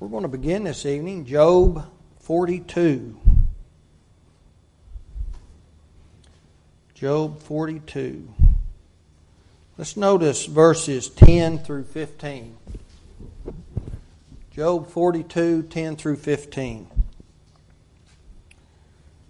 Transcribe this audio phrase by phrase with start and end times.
[0.00, 1.86] We're going to begin this evening, Job
[2.20, 3.20] 42.
[6.94, 8.34] Job 42.
[9.76, 12.56] Let's notice verses 10 through 15.
[14.52, 16.88] Job 42, 10 through 15.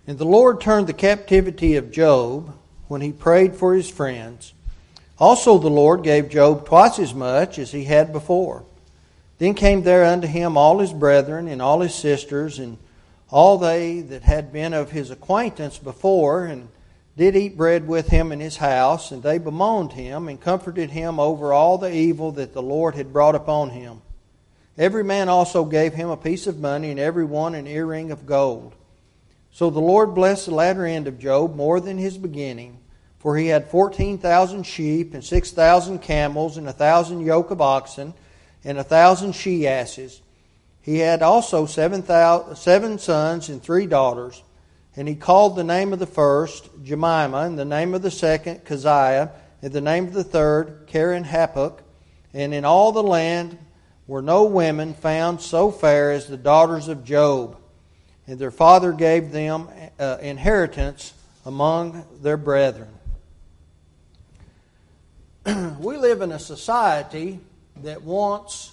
[0.07, 4.55] And the Lord turned the captivity of Job when he prayed for his friends.
[5.19, 8.65] Also, the Lord gave Job twice as much as he had before.
[9.41, 12.77] Then came there unto him all his brethren and all his sisters and
[13.31, 16.69] all they that had been of his acquaintance before, and
[17.17, 21.19] did eat bread with him in his house, and they bemoaned him and comforted him
[21.19, 24.03] over all the evil that the Lord had brought upon him.
[24.77, 28.27] Every man also gave him a piece of money, and every one an earring of
[28.27, 28.75] gold.
[29.53, 32.79] So the Lord blessed the latter end of Job more than his beginning,
[33.19, 37.63] for he had fourteen thousand sheep, and six thousand camels, and a thousand yoke of
[37.63, 38.13] oxen,
[38.65, 40.21] and a thousand she asses.
[40.81, 44.43] He had also seven, thousand, seven sons and three daughters.
[44.97, 48.65] And he called the name of the first Jemima, and the name of the second
[48.65, 49.31] Keziah,
[49.63, 51.79] and the name of the third Keren-happuch.
[52.35, 53.59] And in all the land
[54.07, 57.57] were no women found so fair as the daughters of Job
[58.31, 61.15] and their father gave them uh, inheritance
[61.45, 62.87] among their brethren.
[65.81, 67.41] we live in a society
[67.83, 68.73] that wants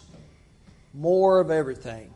[0.94, 2.14] more of everything.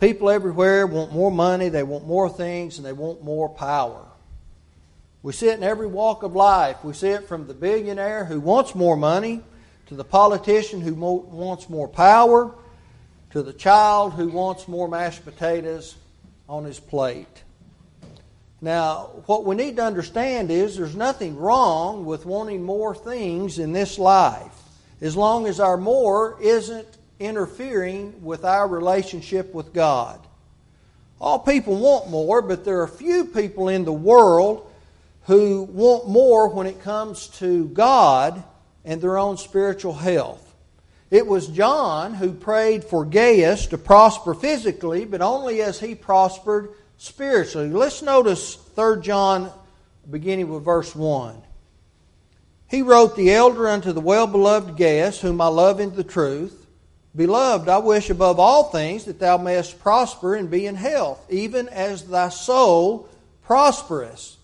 [0.00, 4.04] People everywhere want more money, they want more things, and they want more power.
[5.22, 6.84] We see it in every walk of life.
[6.84, 9.42] We see it from the billionaire who wants more money
[9.86, 12.54] to the politician who wants more power
[13.30, 15.96] to the child who wants more mashed potatoes
[16.48, 17.42] on his plate.
[18.60, 23.72] Now, what we need to understand is there's nothing wrong with wanting more things in
[23.72, 24.57] this life
[25.00, 26.86] as long as our more isn't
[27.20, 30.20] interfering with our relationship with God.
[31.20, 34.70] All people want more, but there are few people in the world
[35.24, 38.42] who want more when it comes to God
[38.84, 40.44] and their own spiritual health.
[41.10, 46.70] It was John who prayed for Gaius to prosper physically, but only as he prospered
[46.98, 47.70] spiritually.
[47.70, 49.50] Let's notice 3 John,
[50.08, 51.42] beginning with verse 1.
[52.68, 56.66] He wrote, The elder unto the well beloved Gaius, whom I love in the truth.
[57.16, 61.68] Beloved, I wish above all things that thou mayest prosper and be in health, even
[61.68, 63.08] as thy soul
[63.42, 64.36] prospereth.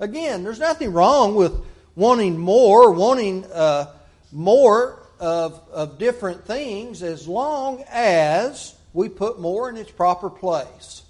[0.00, 1.54] Again, there's nothing wrong with
[1.94, 3.94] wanting more, wanting uh,
[4.32, 11.02] more of, of different things as long as we put more in its proper place.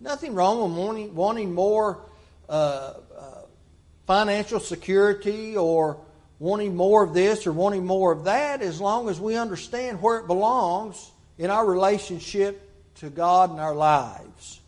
[0.00, 1.98] Nothing wrong with wanting, wanting more
[2.48, 2.94] uh,
[4.06, 5.98] financial security or
[6.38, 10.18] wanting more of this or wanting more of that as long as we understand where
[10.18, 12.62] it belongs in our relationship
[12.96, 14.60] to God and our lives.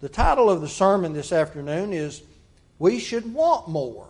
[0.00, 2.22] The title of the sermon this afternoon is
[2.78, 4.06] We Should Want More.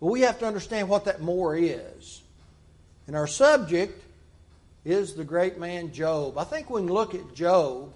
[0.00, 2.22] But we have to understand what that more is.
[3.06, 4.02] And our subject
[4.84, 6.36] is the great man Job.
[6.36, 7.92] I think we can look at Job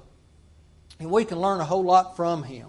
[0.98, 2.68] and we can learn a whole lot from him.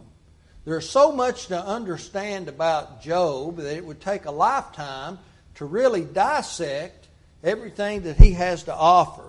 [0.64, 5.18] There's so much to understand about Job that it would take a lifetime
[5.56, 7.08] to really dissect
[7.44, 9.24] everything that he has to offer.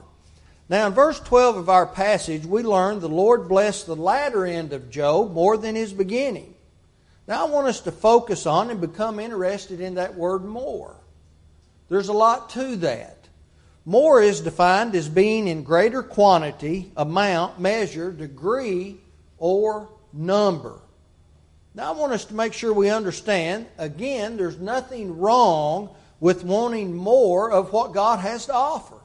[0.68, 4.72] Now, in verse 12 of our passage, we learn the Lord blessed the latter end
[4.72, 6.54] of Job more than his beginning.
[7.26, 10.96] Now, I want us to focus on and become interested in that word more.
[11.88, 13.16] There's a lot to that.
[13.84, 18.98] More is defined as being in greater quantity, amount, measure, degree,
[19.38, 20.78] or number.
[21.74, 26.94] Now, I want us to make sure we understand again, there's nothing wrong with wanting
[26.94, 28.96] more of what God has to offer,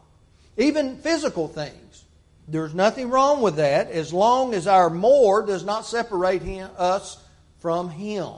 [0.57, 2.03] even physical things.
[2.47, 7.17] There's nothing wrong with that as long as our more does not separate him, us
[7.59, 8.33] from Him.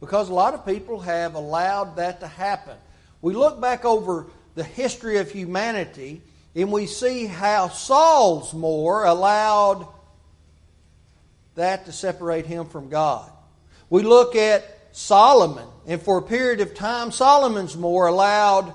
[0.00, 2.76] Because a lot of people have allowed that to happen.
[3.20, 6.22] We look back over the history of humanity
[6.54, 9.86] and we see how Saul's more allowed
[11.54, 13.30] that to separate him from God.
[13.90, 18.72] We look at Solomon, and for a period of time, Solomon's more allowed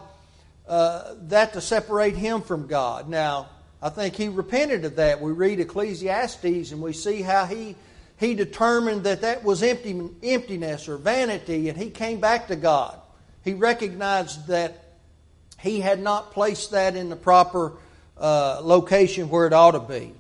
[0.68, 3.10] uh, that to separate him from God.
[3.10, 3.50] Now,
[3.82, 5.20] I think he repented of that.
[5.20, 7.76] We read Ecclesiastes and we see how he,
[8.18, 13.02] he determined that that was empty, emptiness or vanity, and he came back to God
[13.44, 14.84] he recognized that
[15.60, 17.74] he had not placed that in the proper
[18.18, 20.14] uh, location where it ought to be.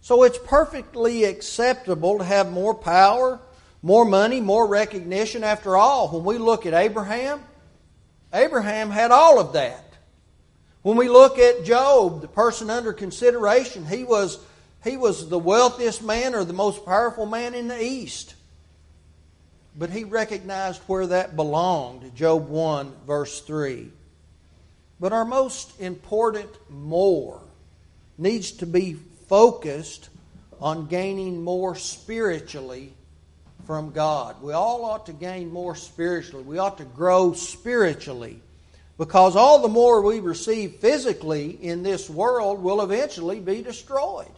[0.00, 3.40] So it's perfectly acceptable to have more power,
[3.82, 5.44] more money, more recognition.
[5.44, 7.42] After all, when we look at Abraham,
[8.32, 9.84] Abraham had all of that.
[10.82, 14.38] When we look at Job, the person under consideration, he was,
[14.82, 18.34] he was the wealthiest man or the most powerful man in the East.
[19.76, 22.14] But he recognized where that belonged.
[22.14, 23.90] Job 1, verse 3.
[25.00, 27.40] But our most important more
[28.18, 28.94] needs to be
[29.28, 30.08] focused
[30.60, 32.92] on gaining more spiritually
[33.66, 34.42] from God.
[34.42, 36.44] We all ought to gain more spiritually.
[36.44, 38.40] We ought to grow spiritually.
[38.98, 44.30] Because all the more we receive physically in this world will eventually be destroyed.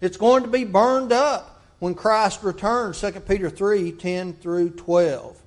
[0.00, 5.38] It's going to be burned up when Christ returns, 2 Peter 3 10 through 12.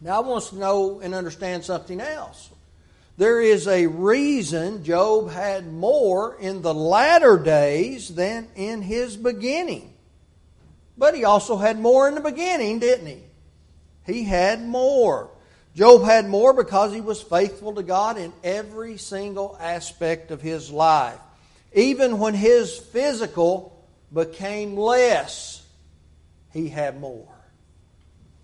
[0.00, 2.50] Now, I want us to know and understand something else.
[3.16, 9.93] There is a reason Job had more in the latter days than in his beginning.
[10.96, 13.22] But he also had more in the beginning, didn't he?
[14.06, 15.30] He had more.
[15.74, 20.70] Job had more because he was faithful to God in every single aspect of his
[20.70, 21.18] life.
[21.72, 25.66] Even when his physical became less,
[26.52, 27.34] he had more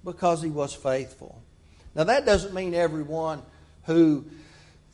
[0.05, 1.41] because he was faithful.
[1.95, 3.43] Now, that doesn't mean everyone
[3.85, 4.25] who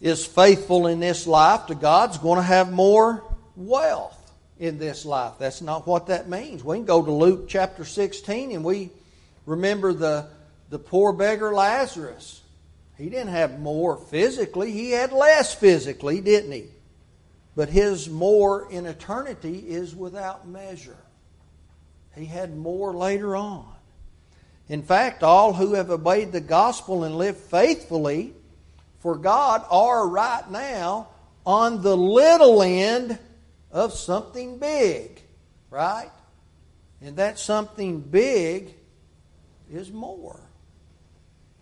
[0.01, 3.25] is faithful in this life to God's going to have more
[3.55, 4.16] wealth
[4.59, 5.35] in this life.
[5.39, 6.65] That's not what that means.
[6.65, 8.91] We can go to Luke chapter 16 and we
[9.45, 10.29] remember the,
[10.71, 12.43] the poor beggar Lazarus.
[12.97, 16.65] He didn't have more physically, he had less physically, didn't he?
[17.55, 20.97] But his more in eternity is without measure.
[22.15, 23.67] He had more later on.
[24.69, 28.33] In fact, all who have obeyed the gospel and lived faithfully
[29.01, 31.09] for God are right now
[31.45, 33.19] on the little end
[33.71, 35.21] of something big,
[35.71, 36.11] right?
[37.01, 38.75] And that something big
[39.71, 40.41] is more.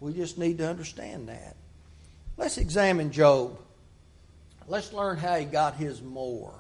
[0.01, 1.57] We just need to understand that.
[2.37, 3.59] Let's examine Job.
[4.67, 6.55] Let's learn how he got his more.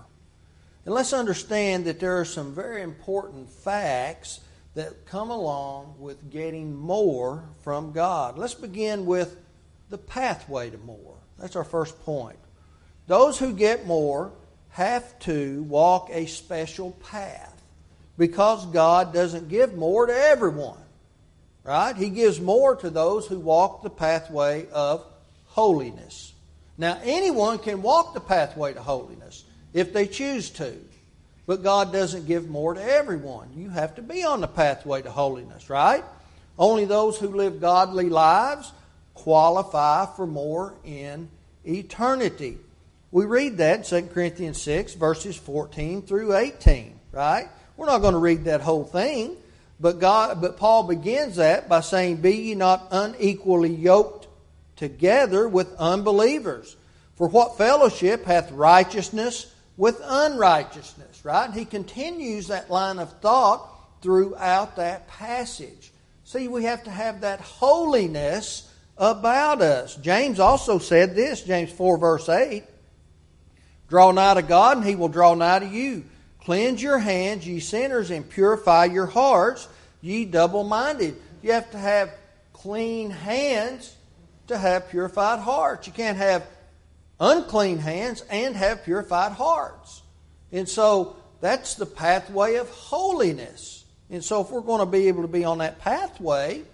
[0.85, 4.41] And let's understand that there are some very important facts
[4.75, 8.37] that come along with getting more from God.
[8.37, 9.37] Let's begin with
[9.89, 11.15] the pathway to more.
[11.39, 12.39] That's our first point.
[13.07, 14.33] Those who get more
[14.75, 17.63] have to walk a special path
[18.19, 20.79] because God doesn't give more to everyone.
[21.63, 21.97] Right?
[21.97, 25.07] He gives more to those who walk the pathway of
[25.47, 26.33] holiness.
[26.77, 30.75] Now, anyone can walk the pathway to holiness if they choose to,
[31.47, 33.51] but God doesn't give more to everyone.
[33.57, 36.03] You have to be on the pathway to holiness, right?
[36.59, 38.73] Only those who live godly lives
[39.15, 41.29] qualify for more in
[41.65, 42.59] eternity.
[43.15, 47.49] We read that in 2 Corinthians 6, verses 14 through 18, right?
[47.77, 49.37] We're not going to read that whole thing,
[49.79, 54.27] but God but Paul begins that by saying, Be ye not unequally yoked
[54.75, 56.75] together with unbelievers.
[57.15, 61.25] For what fellowship hath righteousness with unrighteousness?
[61.25, 61.53] Right?
[61.53, 63.71] He continues that line of thought
[64.03, 65.93] throughout that passage.
[66.25, 68.69] See, we have to have that holiness
[68.99, 69.95] about us.
[69.95, 72.65] James also said this, James 4, verse 8
[73.95, 76.03] Draw nigh to God, and he will draw nigh to you.
[76.41, 79.69] Cleanse your hands, ye sinners, and purify your hearts,
[80.01, 81.15] ye double minded.
[81.45, 82.11] You have to have
[82.53, 83.95] clean hands
[84.49, 85.87] to have purified hearts.
[85.87, 86.45] You can't have
[87.21, 90.03] unclean hands and have purified hearts.
[90.51, 93.85] And so that's the pathway of holiness.
[94.11, 96.65] And so if we're going to be able to be on that pathway,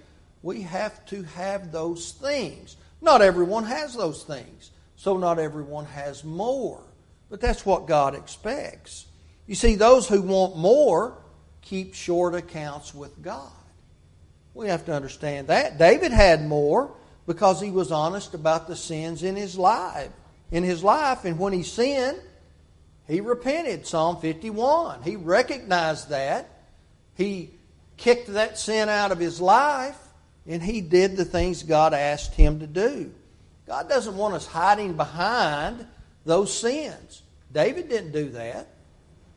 [0.43, 2.79] we have to have those things.
[3.03, 6.81] Not everyone has those things, so not everyone has more.
[7.31, 9.07] But that's what God expects.
[9.47, 11.17] You see, those who want more
[11.63, 13.53] keep short accounts with God.
[14.53, 15.79] We have to understand that.
[15.79, 16.93] David had more
[17.27, 20.11] because he was honest about the sins in his life.
[20.51, 22.19] In his life, and when he sinned,
[23.07, 23.87] he repented.
[23.87, 25.03] Psalm 51.
[25.03, 26.49] He recognized that.
[27.15, 27.51] He
[27.97, 29.99] kicked that sin out of his life
[30.47, 33.13] and he did the things God asked him to do.
[33.67, 35.87] God doesn't want us hiding behind
[36.25, 37.23] those sins.
[37.53, 38.69] David didn't do that.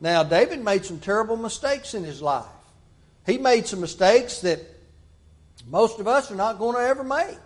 [0.00, 2.44] Now, David made some terrible mistakes in his life.
[3.26, 4.60] He made some mistakes that
[5.66, 7.38] most of us are not going to ever make.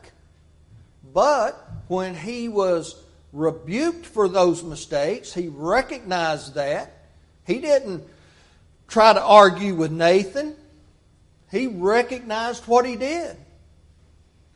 [1.12, 1.54] But
[1.87, 3.00] when he was
[3.33, 6.92] rebuked for those mistakes, he recognized that.
[7.47, 8.04] He didn't
[8.88, 10.54] try to argue with Nathan.
[11.50, 13.37] He recognized what he did.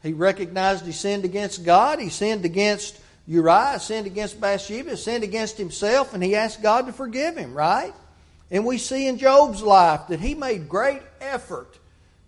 [0.03, 5.57] He recognized he sinned against God, he sinned against Uriah, sinned against Bathsheba, sinned against
[5.57, 7.95] himself, and he asked God to forgive him, right?
[8.51, 11.79] And we see in Job's life that he made great effort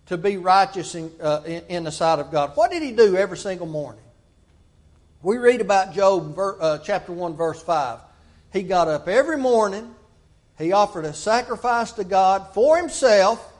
[0.07, 2.51] to be righteous in, uh, in, in the sight of God.
[2.55, 4.01] What did he do every single morning?
[5.21, 7.99] We read about Job, uh, chapter 1, verse 5.
[8.53, 9.93] He got up every morning,
[10.57, 13.53] he offered a sacrifice to God for himself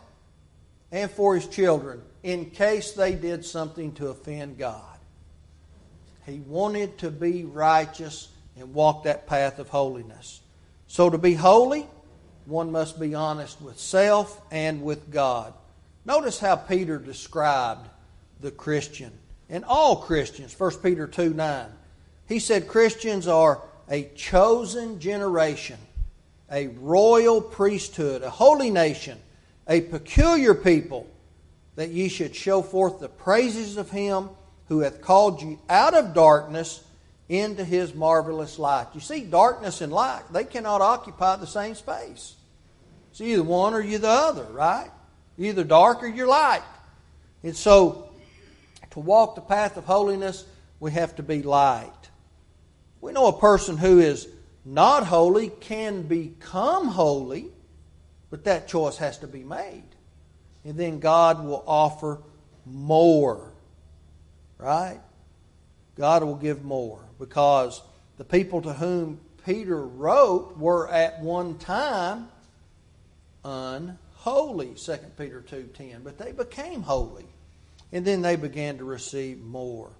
[0.91, 4.94] and for his children in case they did something to offend God.
[6.25, 10.41] He wanted to be righteous and walk that path of holiness.
[10.87, 11.87] So, to be holy,
[12.45, 15.53] one must be honest with self and with God.
[16.05, 17.87] Notice how Peter described
[18.39, 19.11] the Christian
[19.49, 20.57] and all Christians.
[20.57, 21.67] 1 Peter 2 9.
[22.27, 25.77] He said Christians are a chosen generation,
[26.51, 29.19] a royal priesthood, a holy nation,
[29.67, 31.07] a peculiar people,
[31.75, 34.29] that ye should show forth the praises of him
[34.67, 36.83] who hath called you out of darkness
[37.29, 38.87] into his marvelous light.
[38.93, 42.35] You see, darkness and light, they cannot occupy the same space.
[43.11, 44.91] It's either one or you're the other, right?
[45.37, 46.63] You're either dark or you're light.
[47.43, 48.09] And so,
[48.91, 50.45] to walk the path of holiness,
[50.79, 51.91] we have to be light.
[53.01, 54.27] We know a person who is
[54.63, 57.47] not holy can become holy,
[58.29, 59.83] but that choice has to be made.
[60.63, 62.19] And then God will offer
[62.65, 63.51] more.
[64.57, 64.99] Right?
[65.95, 67.81] God will give more because
[68.17, 72.27] the people to whom Peter wrote were at one time
[73.43, 77.27] unholy 2 peter 2.10 but they became holy
[77.91, 79.91] and then they began to receive more.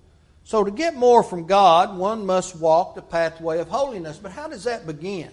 [0.43, 4.17] So to get more from god one must walk the pathway of holiness.
[4.17, 5.31] But how does that begin?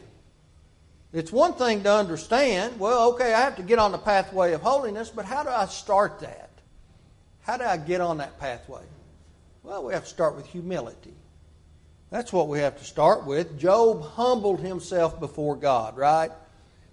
[1.12, 4.60] It's one thing to understand well okay i have to get on the pathway of
[4.60, 6.50] holiness but how do i start that?
[7.40, 8.82] How do i get on that pathway
[9.62, 11.14] well we have to start with humility
[12.12, 13.58] that's what we have to start with.
[13.58, 16.30] Job humbled himself before God, right?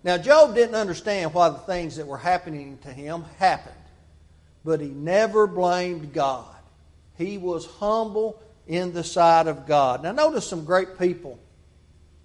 [0.01, 3.75] Now, Job didn't understand why the things that were happening to him happened,
[4.63, 6.55] but he never blamed God.
[7.17, 10.03] He was humble in the sight of God.
[10.03, 11.37] Now, notice some great people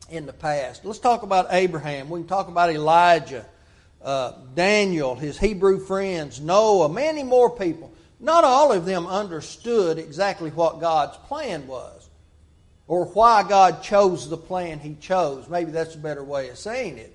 [0.08, 0.84] in the past.
[0.84, 2.08] Let's talk about Abraham.
[2.08, 3.44] We can talk about Elijah,
[4.04, 7.92] uh, Daniel, his Hebrew friends, Noah, many more people.
[8.24, 12.08] Not all of them understood exactly what God's plan was
[12.86, 15.46] or why God chose the plan he chose.
[15.46, 17.14] Maybe that's a better way of saying it.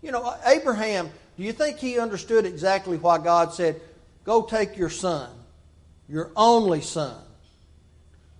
[0.00, 3.78] You know, Abraham, do you think he understood exactly why God said,
[4.24, 5.28] Go take your son,
[6.08, 7.20] your only son,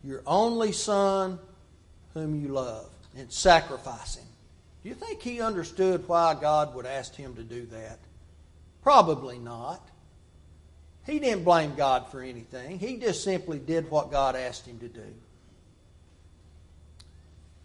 [0.03, 1.39] your only son
[2.15, 2.89] whom you love,
[3.19, 4.25] and sacrifice him?
[4.83, 7.99] Do you think he understood why God would ask him to do that?
[8.83, 9.87] Probably not.
[11.09, 12.79] He didn't blame God for anything.
[12.79, 15.07] He just simply did what God asked him to do.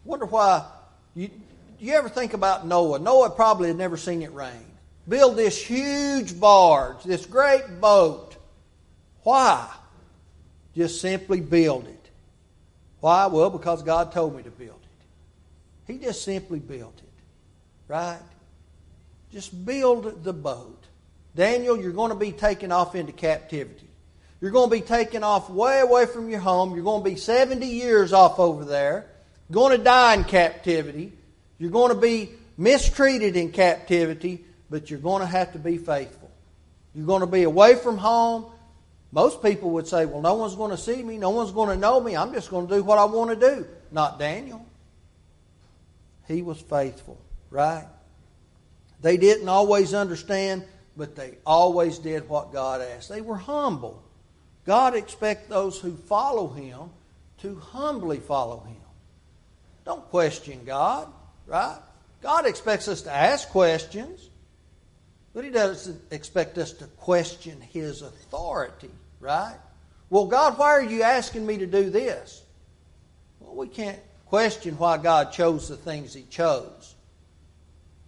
[0.06, 0.66] Wonder why.
[1.14, 3.00] You, do you ever think about Noah?
[3.00, 4.66] Noah probably had never seen it rain.
[5.10, 8.38] Build this huge barge, this great boat.
[9.24, 9.70] Why?
[10.74, 12.10] Just simply build it.
[13.02, 13.26] Why?
[13.26, 15.92] Well, because God told me to build it.
[15.92, 17.24] He just simply built it.
[17.90, 18.22] Right?
[19.34, 20.82] Just build the boat.
[21.36, 23.88] Daniel, you're going to be taken off into captivity.
[24.40, 26.76] You're going to be taken off way away from your home.
[26.76, 29.08] You're going to be 70 years off over there
[29.54, 31.14] going to die in captivity.
[31.58, 36.30] You're going to be mistreated in captivity, but you're going to have to be faithful.
[36.94, 38.46] You're going to be away from home.
[39.12, 41.18] Most people would say, well, no one's going to see me.
[41.18, 42.18] No one's going to know me.
[42.18, 43.68] I'm just going to do what I want to do.
[43.92, 44.66] Not Daniel.
[46.28, 47.86] He was faithful, right?
[49.02, 50.64] They didn't always understand,
[50.96, 53.10] but they always did what God asked.
[53.10, 54.04] They were humble.
[54.66, 56.90] God expects those who follow Him
[57.40, 58.78] to humbly follow Him.
[59.86, 61.12] Don't question God,
[61.46, 61.80] right?
[62.22, 64.30] God expects us to ask questions,
[65.34, 69.58] but He doesn't expect us to question His authority, right?
[70.10, 72.44] Well, God, why are you asking me to do this?
[73.40, 76.96] Well, we can't question why God chose the things He chose.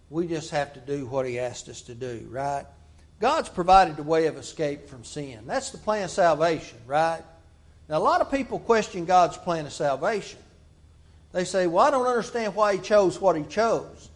[0.08, 2.64] We just have to do what He asked us to do, right?
[3.20, 5.40] God's provided a way of escape from sin.
[5.46, 7.22] That's the plan of salvation, right?
[7.88, 10.40] Now, a lot of people question God's plan of salvation.
[11.32, 14.10] They say, Well, I don't understand why he chose what he chose.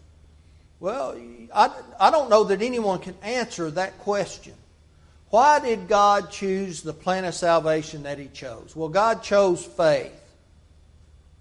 [0.79, 1.15] Well,
[1.53, 4.53] I, I don't know that anyone can answer that question.
[5.29, 8.75] Why did God choose the plan of salvation that he chose?
[8.75, 10.11] Well, God chose faith.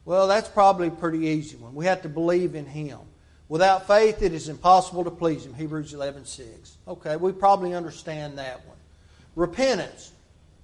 [0.05, 1.75] Well, that's probably a pretty easy one.
[1.75, 2.99] We have to believe in him.
[3.51, 5.53] Without faith, it is impossible to please him.
[5.53, 6.77] Hebrews 11 6.
[6.87, 8.77] Okay, we probably understand that one.
[9.35, 10.13] Repentance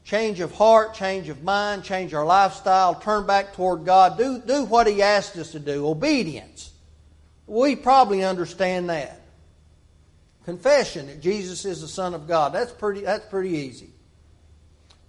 [0.04, 4.64] change of heart, change of mind, change our lifestyle, turn back toward God, do, do
[4.64, 5.88] what He asked us to do.
[5.88, 6.70] Obedience.
[7.48, 9.20] We probably understand that.
[10.44, 12.52] Confession that Jesus is the Son of God.
[12.52, 13.90] That's pretty, that's pretty easy.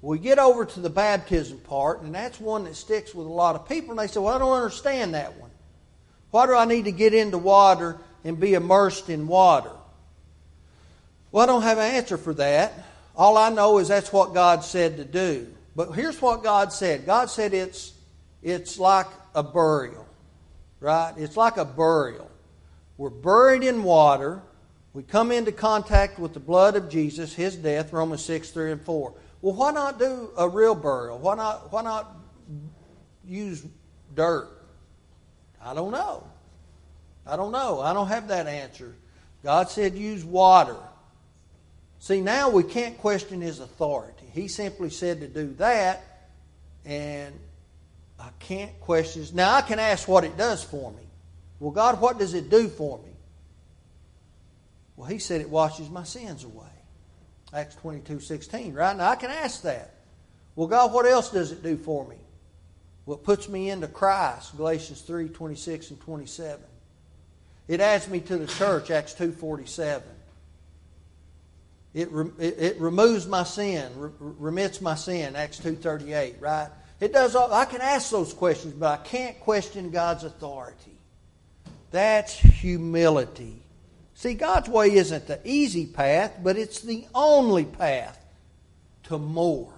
[0.01, 3.53] We get over to the baptism part, and that's one that sticks with a lot
[3.53, 5.47] of people, and they say, Well, I don't understand that one.
[6.38, 9.72] Why do I need to get into water and be immersed in water?
[11.32, 12.74] Well, I don't have an answer for that.
[13.15, 15.48] All I know is that's what God said to do.
[15.75, 17.91] But here's what God said God said it's,
[18.44, 20.08] it's like a burial,
[20.79, 21.12] right?
[21.17, 22.29] It's like a burial.
[22.98, 24.44] We're buried in water.
[24.94, 28.82] We come into contact with the blood of Jesus, his death, Romans 6, 3 and
[28.84, 29.12] 4.
[29.41, 31.17] Well, why not do a real burial?
[31.17, 32.15] Why not, why not
[33.25, 33.65] use
[34.13, 34.57] dirt?
[35.62, 36.24] I don't know.
[37.26, 37.82] I don't know.
[37.82, 38.96] I don't have that answer.
[39.44, 40.78] God said use water.
[42.00, 44.26] See, now we can't question his authority.
[44.34, 46.30] He simply said to do that,
[46.86, 47.34] and
[48.20, 49.26] I can't question.
[49.34, 51.04] Now, I can ask what it does for me.
[51.60, 53.12] Well, God, what does it do for me?
[54.96, 56.66] Well, He said it washes my sins away.
[57.54, 58.96] Acts 22 16, right?
[58.96, 59.96] Now, I can ask that.
[60.56, 62.18] Well, God, what else does it do for me?
[63.08, 66.60] It puts me into Christ, Galatians 3 26 and 27.
[67.68, 70.04] It adds me to the church, Acts 2 47.
[71.94, 76.70] It, it, it removes my sin, re, remits my sin, Acts 2.38, right?
[77.00, 80.98] It does all, I can ask those questions, but I can't question God's authority.
[81.90, 83.64] That's humility.
[84.14, 88.24] See, God's way isn't the easy path, but it's the only path
[89.04, 89.74] to more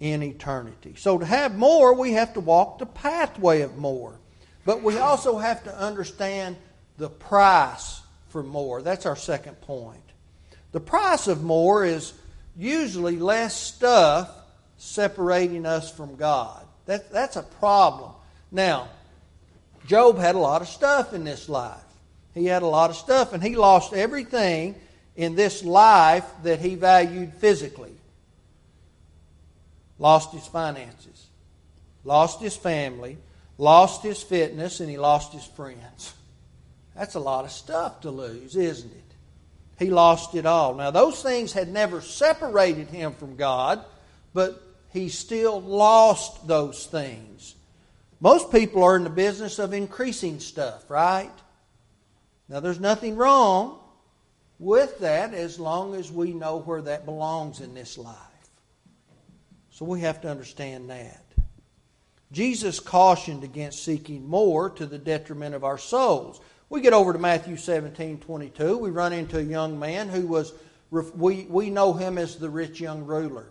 [0.00, 0.94] in eternity.
[0.96, 4.18] So to have more, we have to walk the pathway of more.
[4.64, 6.56] But we also have to understand
[6.98, 8.82] the price for more.
[8.82, 10.02] That's our second point.
[10.72, 12.12] The price of more is
[12.56, 14.30] usually less stuff
[14.76, 16.66] separating us from God.
[16.86, 18.12] That, that's a problem.
[18.52, 18.88] Now,
[19.86, 21.80] Job had a lot of stuff in this life.
[22.34, 24.74] He had a lot of stuff, and he lost everything
[25.16, 27.97] in this life that he valued physically.
[29.98, 31.26] Lost his finances,
[32.04, 33.18] lost his family,
[33.56, 36.14] lost his fitness, and he lost his friends.
[36.94, 39.08] That's a lot of stuff to lose, isn't it?
[39.78, 40.74] he lost it all.
[40.74, 43.84] Now, those things had never separated him from God,
[44.34, 44.60] but
[44.92, 47.54] he still lost those things.
[48.20, 51.30] Most people are in the business of increasing stuff, right?
[52.48, 53.78] Now, there's nothing wrong
[54.58, 58.16] with that as long as we know where that belongs in this life.
[59.78, 61.22] So we have to understand that.
[62.32, 66.40] Jesus cautioned against seeking more to the detriment of our souls.
[66.68, 68.76] We get over to Matthew 17 22.
[68.76, 70.52] We run into a young man who was,
[70.90, 73.46] we, we know him as the rich young ruler.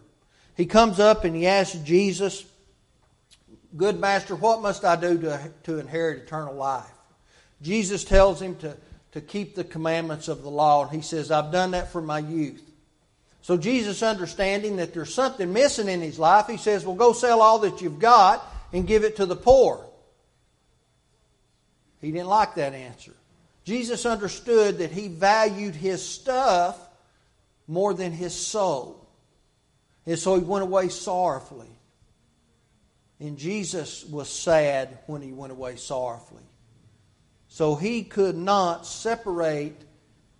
[0.57, 2.43] He comes up and he asks Jesus,
[3.77, 6.91] Good master, what must I do to, to inherit eternal life?
[7.61, 8.75] Jesus tells him to,
[9.13, 12.19] to keep the commandments of the law, and he says, I've done that for my
[12.19, 12.66] youth.
[13.47, 17.41] So Jesus, understanding that there's something missing in his life, he says, Well, go sell
[17.41, 19.85] all that you've got and give it to the poor.
[22.01, 23.13] He didn't like that answer.
[23.63, 26.77] Jesus understood that he valued his stuff
[27.69, 29.07] more than his soul.
[30.05, 31.71] And so he went away sorrowfully.
[33.21, 36.43] And Jesus was sad when he went away sorrowfully.
[37.47, 39.85] So he could not separate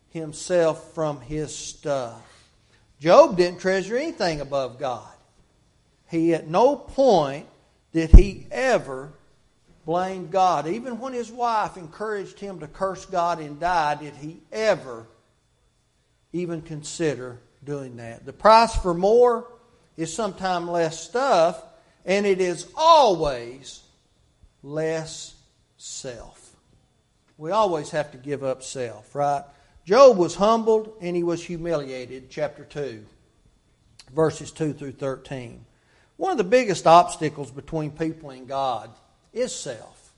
[0.09, 2.21] himself from his stuff.
[2.99, 5.07] Job didn't treasure anything above God.
[6.09, 7.47] He at no point
[7.93, 9.11] did he ever
[9.85, 10.67] blame God.
[10.67, 15.07] Even when his wife encouraged him to curse God and die, did he ever
[16.33, 18.25] even consider doing that?
[18.25, 19.47] The price for more
[19.95, 21.63] is sometimes less stuff,
[22.05, 23.81] and it is always
[24.61, 25.35] less
[25.77, 26.55] self.
[27.37, 29.43] We always have to give up self, right?
[29.87, 33.05] Job was humbled and he was humiliated, chapter 2,
[34.13, 35.63] verses 2 through 13.
[36.17, 38.89] One of the biggest obstacles between people and God
[39.31, 40.11] is self.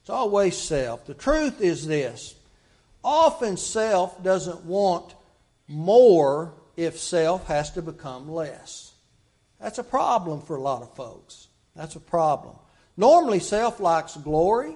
[0.00, 1.04] It's always self.
[1.04, 2.36] The truth is this
[3.04, 5.14] often self doesn't want
[5.68, 8.94] more if self has to become less.
[9.60, 11.48] That's a problem for a lot of folks.
[11.76, 12.56] That's a problem.
[12.96, 14.74] Normally, self likes glory,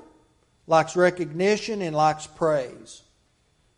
[0.66, 3.00] likes recognition, and likes praise.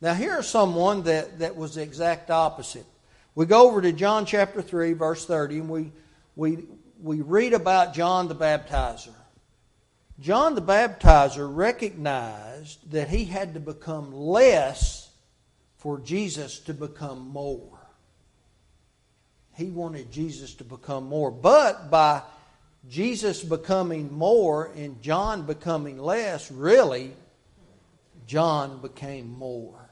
[0.01, 2.87] Now, here's someone that, that was the exact opposite.
[3.35, 5.93] We go over to John chapter 3, verse 30, and we,
[6.37, 6.65] we,
[7.03, 9.15] we read about John the Baptizer.
[10.21, 15.11] John the Baptizer recognized that he had to become less
[15.77, 17.79] for Jesus to become more.
[19.55, 21.31] He wanted Jesus to become more.
[21.31, 22.23] But by
[22.89, 27.13] Jesus becoming more and John becoming less, really,
[28.27, 29.88] John became more.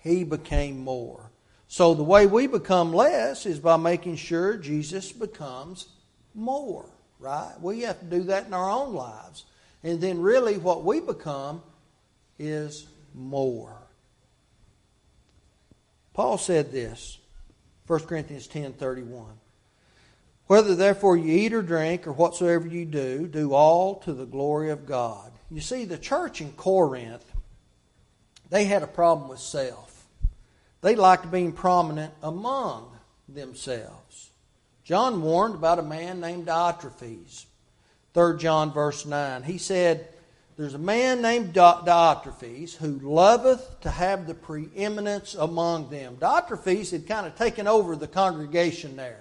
[0.00, 1.30] He became more.
[1.68, 5.86] So the way we become less is by making sure Jesus becomes
[6.34, 7.54] more, right?
[7.60, 9.44] We have to do that in our own lives.
[9.82, 11.62] And then really what we become
[12.38, 13.76] is more.
[16.12, 17.18] Paul said this,
[17.86, 19.38] 1 Corinthians 10:31.
[20.46, 24.70] Whether therefore you eat or drink or whatsoever you do, do all to the glory
[24.70, 25.30] of God.
[25.50, 27.29] You see, the church in Corinth,
[28.50, 30.04] they had a problem with self.
[30.82, 32.90] They liked being prominent among
[33.28, 34.30] themselves.
[34.84, 37.46] John warned about a man named Diotrephes.
[38.12, 39.44] 3 John verse 9.
[39.44, 40.08] He said,
[40.56, 46.16] There's a man named Diotrephes who loveth to have the preeminence among them.
[46.16, 49.20] Diotrephes had kind of taken over the congregation there.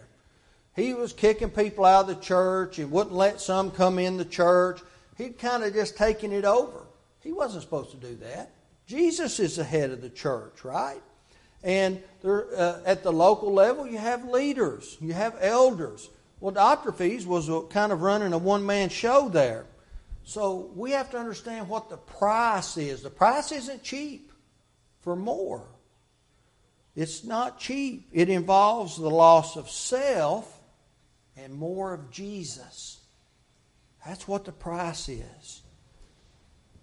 [0.76, 4.26] He was kicking people out of the church and wouldn't let some come in the
[4.26, 4.80] church.
[5.18, 6.86] He'd kind of just taken it over.
[7.22, 8.50] He wasn't supposed to do that.
[8.90, 11.00] Jesus is the head of the church, right?
[11.64, 16.10] And there, uh, at the local level, you have leaders, you have elders.
[16.40, 19.68] Well, Diotrephes was a, kind of running a one man show there.
[20.24, 23.04] So we have to understand what the price is.
[23.04, 24.32] The price isn't cheap
[25.02, 25.68] for more.
[26.96, 28.10] It's not cheap.
[28.12, 30.60] It involves the loss of self
[31.38, 33.02] and more of Jesus.
[34.04, 35.62] That's what the price is.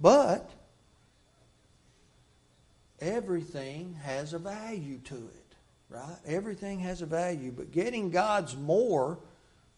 [0.01, 0.49] But
[3.00, 5.54] everything has a value to it,
[5.88, 6.16] right?
[6.26, 9.18] Everything has a value, but getting God's more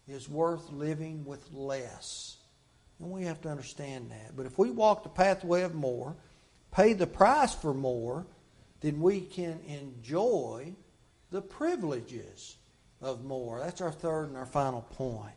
[0.07, 2.37] is worth living with less.
[2.99, 4.35] And we have to understand that.
[4.35, 6.15] But if we walk the pathway of more,
[6.71, 8.25] pay the price for more,
[8.81, 10.73] then we can enjoy
[11.31, 12.57] the privileges
[13.01, 13.59] of more.
[13.59, 15.33] That's our third and our final point.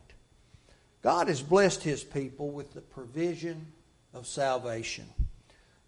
[1.01, 3.67] God has blessed his people with the provision
[4.13, 5.05] of salvation.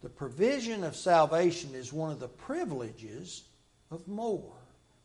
[0.05, 3.41] The provision of salvation is one of the privileges
[3.89, 4.53] of more.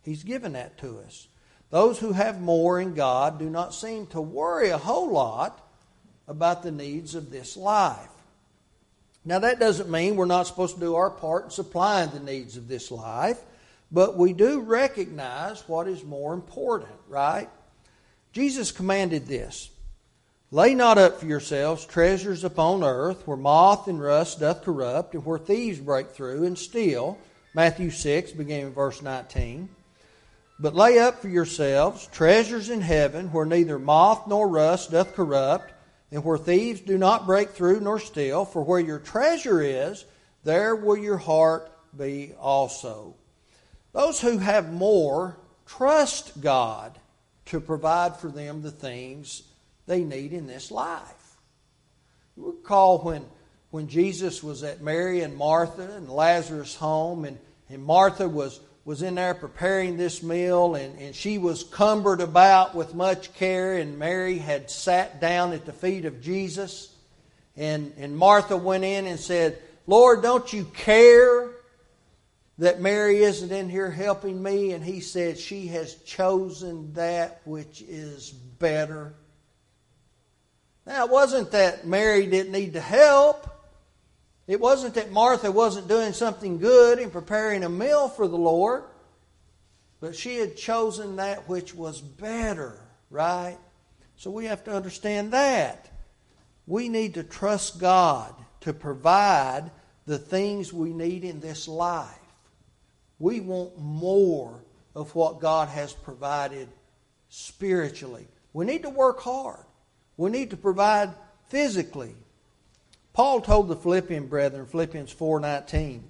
[0.03, 1.27] He's given that to us.
[1.71, 5.67] Those who have more in God do not seem to worry a whole lot
[6.29, 8.11] about the needs of this life.
[9.25, 12.59] Now, that doesn't mean we're not supposed to do our part in supplying the needs
[12.59, 13.41] of this life.
[13.91, 17.49] But we do recognize what is more important, right?
[18.35, 19.71] Jesus commanded this
[20.53, 25.25] Lay not up for yourselves treasures upon earth, where moth and rust doth corrupt, and
[25.25, 27.17] where thieves break through and steal.
[27.55, 29.69] Matthew 6, beginning in verse 19.
[30.59, 35.73] But lay up for yourselves treasures in heaven, where neither moth nor rust doth corrupt,
[36.11, 38.45] and where thieves do not break through nor steal.
[38.45, 40.05] For where your treasure is,
[40.43, 43.15] there will your heart be also.
[43.93, 46.99] Those who have more trust God
[47.47, 49.45] to provide for them the things
[49.91, 51.37] they need in this life.
[52.37, 53.27] You recall when,
[53.73, 57.37] when Jesus was at Mary and Martha and Lazarus' home, and,
[57.69, 62.77] and Martha was, was in there preparing this meal, and, and she was cumbered about
[62.77, 66.95] with much care, and Mary had sat down at the feet of Jesus.
[67.57, 71.51] And, and Martha went in and said, Lord, don't you care
[72.59, 77.83] that Mary isn't in here helping me, and he said, She has chosen that which
[77.83, 79.15] is better.
[80.91, 83.49] Now, it wasn't that Mary didn't need to help.
[84.49, 88.83] It wasn't that Martha wasn't doing something good in preparing a meal for the Lord,
[90.01, 92.77] but she had chosen that which was better,
[93.09, 93.57] right?
[94.17, 95.89] So we have to understand that.
[96.67, 99.71] We need to trust God to provide
[100.07, 102.19] the things we need in this life.
[103.21, 104.59] We want more
[104.97, 106.67] of what God has provided
[107.29, 108.27] spiritually.
[108.53, 109.67] We need to work hard.
[110.21, 111.15] We need to provide
[111.49, 112.15] physically.
[113.15, 116.05] Paul told the Philippian brethren, Philippians 4:19,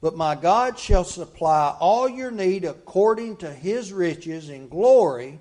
[0.00, 5.38] "But my God shall supply all your need according to his riches in glory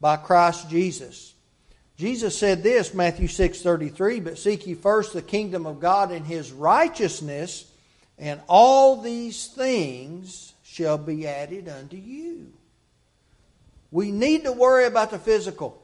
[0.00, 1.34] by Christ Jesus."
[1.96, 6.52] Jesus said this, Matthew 6:33, "But seek ye first the kingdom of God and his
[6.52, 7.64] righteousness,
[8.16, 12.52] and all these things shall be added unto you.
[13.90, 15.82] We need to worry about the physical.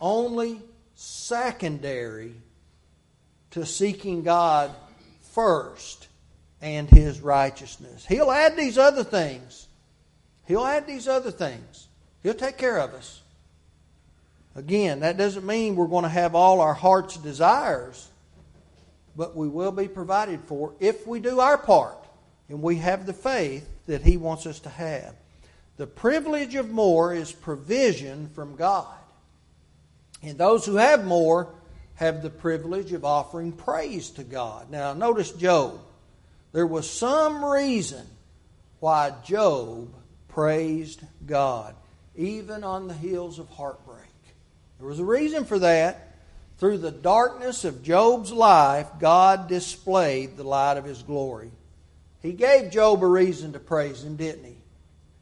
[0.00, 0.60] Only
[0.94, 2.34] secondary
[3.52, 4.70] to seeking God
[5.32, 6.08] first
[6.62, 8.06] and His righteousness.
[8.06, 9.66] He'll add these other things.
[10.46, 11.88] He'll add these other things.
[12.22, 13.22] He'll take care of us.
[14.56, 18.08] Again, that doesn't mean we're going to have all our heart's desires,
[19.16, 21.96] but we will be provided for if we do our part
[22.48, 25.14] and we have the faith that He wants us to have.
[25.76, 28.86] The privilege of more is provision from God.
[30.22, 31.54] And those who have more
[31.94, 34.70] have the privilege of offering praise to God.
[34.70, 35.80] Now, notice Job.
[36.52, 38.06] There was some reason
[38.80, 39.94] why Job
[40.28, 41.74] praised God,
[42.16, 43.98] even on the heels of heartbreak.
[44.78, 46.06] There was a reason for that.
[46.58, 51.50] Through the darkness of Job's life, God displayed the light of his glory.
[52.20, 54.56] He gave Job a reason to praise him, didn't he?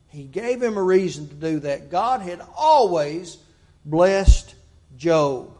[0.09, 1.91] He gave him a reason to do that.
[1.91, 3.39] God had always
[3.85, 4.55] blessed
[4.97, 5.51] Job,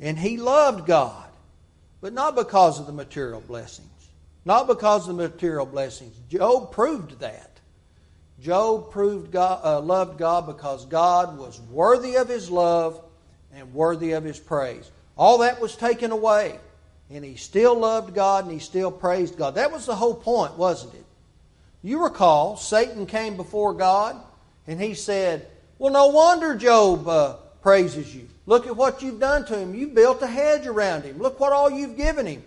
[0.00, 1.28] and he loved God,
[2.00, 3.88] but not because of the material blessings.
[4.44, 6.16] Not because of the material blessings.
[6.30, 7.60] Job proved that.
[8.40, 13.02] Job proved God, uh, loved God because God was worthy of his love
[13.52, 14.90] and worthy of his praise.
[15.16, 16.58] All that was taken away,
[17.10, 19.56] and he still loved God and he still praised God.
[19.56, 21.04] That was the whole point, wasn't it?
[21.82, 24.16] You recall, Satan came before God
[24.66, 28.28] and he said, Well, no wonder Job uh, praises you.
[28.48, 29.74] Look at what you've done to him.
[29.74, 31.18] You built a hedge around him.
[31.18, 32.42] Look what all you've given him.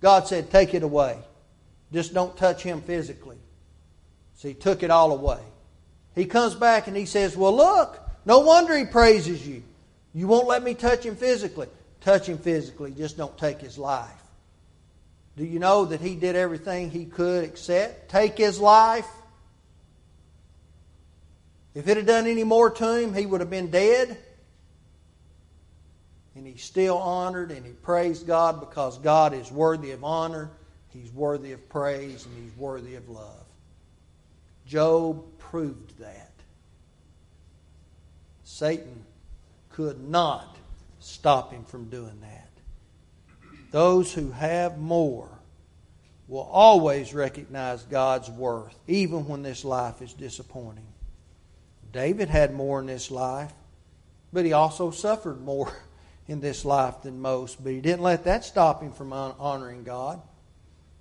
[0.00, 1.16] God said, Take it away.
[1.92, 3.36] Just don't touch him physically.
[4.34, 5.38] So he took it all away.
[6.16, 9.62] He comes back and he says, Well, look, no wonder he praises you.
[10.12, 11.68] You won't let me touch him physically.
[12.00, 14.10] Touch him physically, just don't take his life.
[15.36, 19.06] Do you know that he did everything he could except take his life?
[21.76, 24.18] If it had done any more to him, he would have been dead.
[26.36, 30.50] And he still honored and he praised God because God is worthy of honor,
[30.92, 33.44] he's worthy of praise, and he's worthy of love.
[34.66, 36.32] Job proved that.
[38.42, 39.04] Satan
[39.70, 40.56] could not
[41.00, 42.48] stop him from doing that.
[43.70, 45.28] Those who have more
[46.28, 50.86] will always recognize God's worth, even when this life is disappointing.
[51.92, 53.52] David had more in this life,
[54.32, 55.72] but he also suffered more
[56.26, 57.62] in this life than most.
[57.62, 60.20] But he didn't let that stop him from honoring God.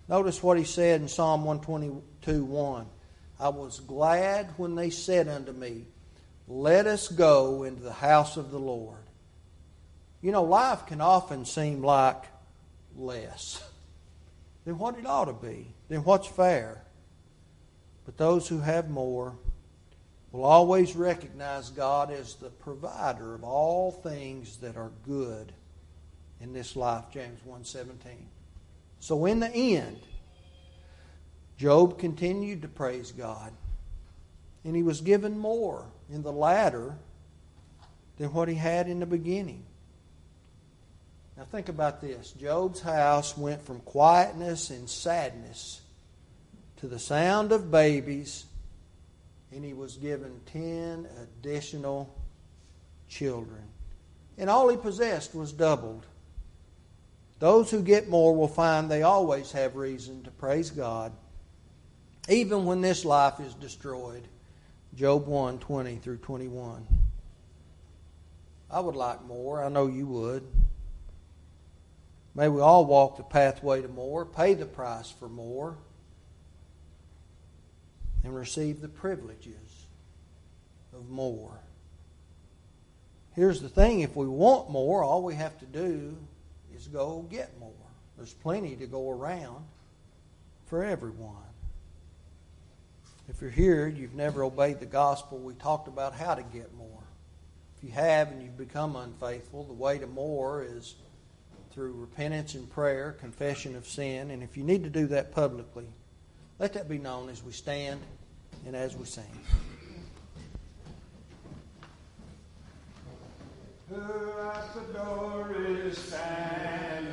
[0.08, 2.86] Notice what he said in Psalm 122 1.
[3.40, 5.86] I was glad when they said unto me,
[6.48, 8.98] Let us go into the house of the Lord.
[10.22, 12.24] You know, life can often seem like
[12.96, 13.64] less
[14.66, 16.84] than what it ought to be, than what's fair.
[18.06, 19.36] But those who have more
[20.34, 25.54] will always recognize God as the provider of all things that are good
[26.42, 28.30] in this life, James 1:17.
[29.00, 30.02] So in the end,
[31.56, 33.54] Job continued to praise God,
[34.66, 36.98] and he was given more in the latter
[38.18, 39.64] than what he had in the beginning.
[41.38, 42.32] Now think about this.
[42.32, 45.82] Job's house went from quietness and sadness
[46.78, 48.46] to the sound of babies,
[49.56, 52.14] and he was given 10 additional
[53.08, 53.62] children.
[54.38, 56.06] And all he possessed was doubled.
[57.40, 61.12] Those who get more will find they always have reason to praise God,
[62.30, 64.24] even when this life is destroyed.
[64.96, 66.88] Job 1 20 through 21.
[68.72, 69.64] I would like more.
[69.64, 70.44] I know you would.
[72.36, 75.78] May we all walk the pathway to more, pay the price for more,
[78.24, 79.88] and receive the privileges
[80.94, 81.60] of more.
[83.36, 86.16] Here's the thing if we want more, all we have to do
[86.76, 87.72] is go get more.
[88.18, 89.66] There's plenty to go around
[90.68, 91.36] for everyone.
[93.30, 97.04] If you're here, you've never obeyed the gospel, we talked about how to get more.
[97.78, 100.96] If you have and you've become unfaithful, the way to more is
[101.72, 105.88] through repentance and prayer, confession of sin, and if you need to do that publicly,
[106.60, 108.00] let that be known as we stand
[108.66, 109.24] and as we sing.
[113.90, 113.96] Who
[114.42, 117.04] at the door is standing,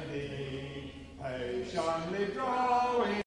[1.23, 3.17] patiently drawing.